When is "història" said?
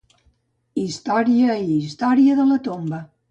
0.83-1.59, 1.83-2.39